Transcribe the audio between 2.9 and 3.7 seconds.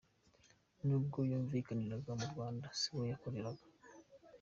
yakoreraga.